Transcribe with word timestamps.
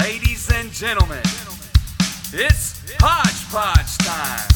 Ladies 0.00 0.50
and 0.52 0.72
gentlemen, 0.72 1.22
it's 2.32 2.82
Hodgepodge 2.98 3.96
time. 3.98 4.50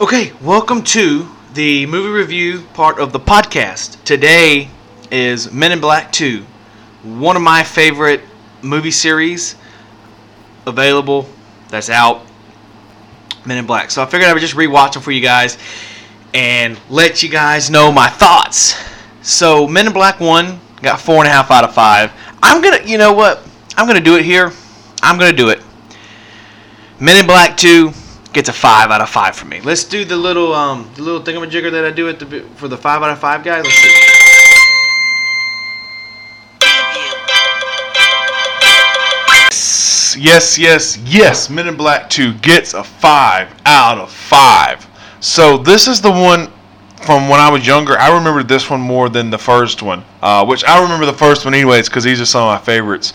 Okay, 0.00 0.32
welcome 0.40 0.84
to 0.84 1.28
the 1.54 1.84
movie 1.86 2.10
review 2.10 2.62
part 2.74 3.00
of 3.00 3.12
the 3.12 3.18
podcast. 3.18 4.02
Today 4.04 4.70
is 5.10 5.50
Men 5.50 5.72
in 5.72 5.80
Black 5.80 6.12
2, 6.12 6.44
one 7.02 7.34
of 7.34 7.42
my 7.42 7.64
favorite 7.64 8.20
movie 8.62 8.92
series 8.92 9.56
available 10.66 11.28
that's 11.70 11.90
out. 11.90 12.22
Men 13.44 13.58
in 13.58 13.66
Black. 13.66 13.90
So 13.90 14.00
I 14.00 14.06
figured 14.06 14.30
I 14.30 14.32
would 14.32 14.40
just 14.40 14.54
rewatch 14.54 14.92
them 14.92 15.02
for 15.02 15.10
you 15.10 15.22
guys 15.22 15.58
and 16.34 16.78
let 16.88 17.20
you 17.24 17.28
guys 17.28 17.68
know 17.68 17.90
my 17.90 18.08
thoughts. 18.08 18.80
So 19.22 19.66
Men 19.66 19.88
in 19.88 19.92
Black 19.92 20.20
1 20.20 20.60
got 20.82 21.00
four 21.00 21.16
and 21.16 21.26
a 21.26 21.30
half 21.30 21.50
out 21.50 21.64
of 21.64 21.74
five. 21.74 22.12
I'm 22.42 22.60
gonna, 22.60 22.82
you 22.84 22.98
know 22.98 23.12
what? 23.12 23.46
I'm 23.76 23.86
gonna 23.86 24.00
do 24.00 24.16
it 24.16 24.24
here. 24.24 24.52
I'm 25.02 25.18
gonna 25.18 25.32
do 25.32 25.50
it. 25.50 25.62
Men 27.00 27.16
in 27.16 27.26
Black 27.26 27.56
2 27.56 27.92
gets 28.32 28.48
a 28.48 28.52
five 28.52 28.90
out 28.90 29.00
of 29.00 29.08
five 29.08 29.36
for 29.36 29.46
me. 29.46 29.60
Let's 29.60 29.84
do 29.84 30.04
the 30.04 30.16
little 30.16 30.54
um 30.54 30.90
the 30.94 31.02
little 31.02 31.20
thingamajigger 31.20 31.70
that 31.72 31.84
I 31.84 31.90
do 31.90 32.08
at 32.08 32.18
the 32.18 32.40
for 32.56 32.68
the 32.68 32.76
five 32.76 33.02
out 33.02 33.10
of 33.10 33.18
five 33.18 33.44
guys. 33.44 33.64
Let's 33.64 33.76
see. 33.76 34.12
Yes, 40.18 40.58
yes, 40.58 40.98
yes. 40.98 41.50
Men 41.50 41.66
in 41.66 41.76
Black 41.76 42.08
2 42.08 42.34
gets 42.34 42.74
a 42.74 42.84
5 42.84 43.54
out 43.66 43.98
of 43.98 44.12
5. 44.12 44.86
So 45.20 45.58
this 45.58 45.88
is 45.88 46.00
the 46.00 46.10
one 46.10 46.52
from 47.02 47.28
when 47.28 47.40
I 47.40 47.50
was 47.50 47.66
younger. 47.66 47.98
I 47.98 48.14
remember 48.14 48.42
this 48.42 48.70
one 48.70 48.80
more 48.80 49.08
than 49.08 49.30
the 49.30 49.38
first 49.38 49.82
one, 49.82 50.04
uh, 50.22 50.44
which 50.44 50.64
I 50.64 50.82
remember 50.82 51.06
the 51.06 51.12
first 51.12 51.44
one 51.44 51.54
anyways 51.54 51.88
because 51.88 52.04
these 52.04 52.20
are 52.20 52.26
some 52.26 52.42
of 52.42 52.60
my 52.60 52.64
favorites. 52.64 53.12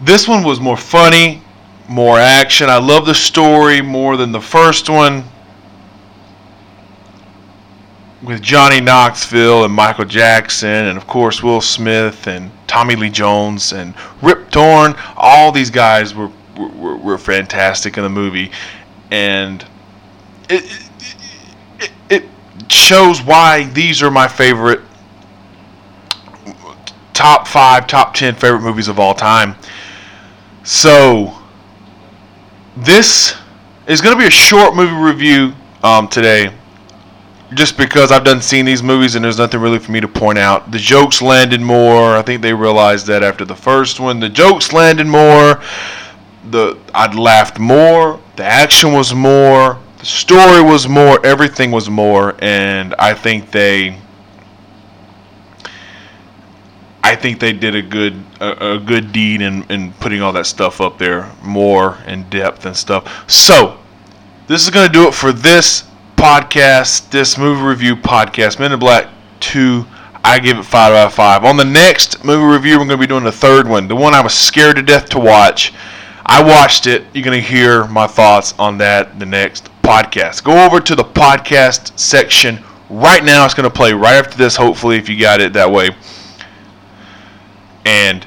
This 0.00 0.28
one 0.28 0.42
was 0.42 0.60
more 0.60 0.76
funny, 0.76 1.42
more 1.88 2.18
action. 2.18 2.68
I 2.68 2.78
love 2.78 3.06
the 3.06 3.14
story 3.14 3.80
more 3.80 4.16
than 4.16 4.32
the 4.32 4.40
first 4.40 4.88
one 4.88 5.24
with 8.22 8.40
Johnny 8.42 8.80
Knoxville 8.80 9.64
and 9.64 9.72
Michael 9.72 10.04
Jackson, 10.04 10.86
and 10.86 10.96
of 10.96 11.06
course 11.06 11.42
Will 11.42 11.60
Smith 11.60 12.26
and 12.26 12.50
Tommy 12.66 12.96
Lee 12.96 13.10
Jones 13.10 13.72
and 13.72 13.94
Rip 14.22 14.50
Torn. 14.50 14.94
All 15.16 15.52
these 15.52 15.70
guys 15.70 16.14
were 16.14 16.30
were, 16.56 16.96
were 16.96 17.18
fantastic 17.18 17.96
in 17.96 18.02
the 18.02 18.08
movie, 18.08 18.50
and 19.10 19.64
it, 20.48 20.64
shows 22.68 23.22
why 23.22 23.64
these 23.70 24.02
are 24.02 24.10
my 24.10 24.28
favorite 24.28 24.80
top 27.12 27.46
five, 27.46 27.86
top 27.86 28.14
ten 28.14 28.34
favorite 28.34 28.60
movies 28.60 28.88
of 28.88 28.98
all 28.98 29.14
time. 29.14 29.54
So 30.64 31.38
this 32.76 33.36
is 33.86 34.00
going 34.00 34.16
to 34.16 34.20
be 34.20 34.26
a 34.26 34.30
short 34.30 34.74
movie 34.74 34.94
review 34.94 35.52
um, 35.82 36.08
today 36.08 36.52
just 37.52 37.76
because 37.76 38.10
I've 38.10 38.24
done 38.24 38.40
seen 38.40 38.64
these 38.64 38.82
movies 38.82 39.14
and 39.14 39.24
there's 39.24 39.38
nothing 39.38 39.60
really 39.60 39.78
for 39.78 39.92
me 39.92 40.00
to 40.00 40.08
point 40.08 40.38
out. 40.38 40.70
The 40.70 40.78
jokes 40.78 41.22
landed 41.22 41.60
more. 41.60 42.16
I 42.16 42.22
think 42.22 42.42
they 42.42 42.52
realized 42.52 43.06
that 43.06 43.22
after 43.22 43.44
the 43.44 43.54
first 43.54 44.00
one. 44.00 44.18
The 44.18 44.28
jokes 44.28 44.72
landed 44.72 45.06
more. 45.06 45.62
The 46.50 46.78
I'd 46.94 47.14
laughed 47.14 47.58
more. 47.58 48.20
The 48.36 48.44
action 48.44 48.92
was 48.92 49.14
more. 49.14 49.78
The 50.04 50.10
story 50.10 50.60
was 50.60 50.86
more. 50.86 51.24
Everything 51.24 51.70
was 51.70 51.88
more. 51.88 52.34
And 52.40 52.94
I 52.98 53.14
think 53.14 53.50
they 53.50 53.96
I 57.02 57.16
think 57.16 57.40
they 57.40 57.54
did 57.54 57.74
a 57.74 57.80
good 57.80 58.22
a, 58.38 58.74
a 58.74 58.78
good 58.78 59.12
deed 59.12 59.40
in, 59.40 59.62
in 59.70 59.94
putting 59.94 60.20
all 60.20 60.34
that 60.34 60.44
stuff 60.44 60.82
up 60.82 60.98
there 60.98 61.32
more 61.42 61.96
in 62.06 62.28
depth 62.28 62.66
and 62.66 62.76
stuff. 62.76 63.30
So 63.30 63.78
this 64.46 64.62
is 64.62 64.68
gonna 64.68 64.92
do 64.92 65.08
it 65.08 65.14
for 65.14 65.32
this 65.32 65.84
podcast, 66.16 67.08
this 67.08 67.38
movie 67.38 67.62
review 67.62 67.96
podcast, 67.96 68.58
Men 68.58 68.72
in 68.72 68.78
Black 68.78 69.08
2. 69.40 69.86
I 70.22 70.38
give 70.38 70.58
it 70.58 70.64
5 70.64 70.92
out 70.92 71.06
of 71.06 71.14
5. 71.14 71.44
On 71.46 71.56
the 71.56 71.64
next 71.64 72.22
movie 72.22 72.44
review, 72.44 72.74
we're 72.74 72.84
going 72.86 72.90
to 72.90 72.96
be 72.98 73.06
doing 73.06 73.24
the 73.24 73.32
third 73.32 73.68
one, 73.68 73.88
the 73.88 73.96
one 73.96 74.14
I 74.14 74.22
was 74.22 74.32
scared 74.32 74.76
to 74.76 74.82
death 74.82 75.10
to 75.10 75.18
watch. 75.18 75.74
I 76.24 76.42
watched 76.42 76.86
it. 76.86 77.04
You're 77.12 77.24
going 77.24 77.42
to 77.42 77.46
hear 77.46 77.86
my 77.88 78.06
thoughts 78.06 78.54
on 78.58 78.78
that 78.78 79.18
the 79.18 79.26
next 79.26 79.68
podcast. 79.84 80.42
Go 80.42 80.64
over 80.64 80.80
to 80.80 80.96
the 80.96 81.04
podcast 81.04 81.96
section 81.98 82.58
right 82.88 83.22
now. 83.22 83.44
It's 83.44 83.54
going 83.54 83.70
to 83.70 83.74
play 83.74 83.92
right 83.92 84.14
after 84.14 84.36
this, 84.36 84.56
hopefully, 84.56 84.96
if 84.96 85.08
you 85.08 85.20
got 85.20 85.40
it 85.40 85.52
that 85.52 85.70
way. 85.70 85.90
And 87.84 88.26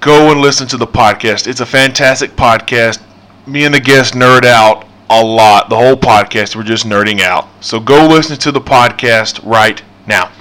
go 0.00 0.32
and 0.32 0.40
listen 0.40 0.66
to 0.68 0.76
the 0.76 0.86
podcast. 0.86 1.46
It's 1.46 1.60
a 1.60 1.66
fantastic 1.66 2.32
podcast. 2.32 3.00
Me 3.46 3.64
and 3.64 3.72
the 3.72 3.80
guest 3.80 4.14
nerd 4.14 4.44
out 4.44 4.86
a 5.08 5.24
lot. 5.24 5.68
The 5.70 5.76
whole 5.76 5.96
podcast, 5.96 6.56
we're 6.56 6.64
just 6.64 6.84
nerding 6.84 7.20
out. 7.20 7.48
So 7.60 7.78
go 7.78 8.08
listen 8.08 8.36
to 8.38 8.52
the 8.52 8.60
podcast 8.60 9.44
right 9.44 9.80
now. 10.06 10.32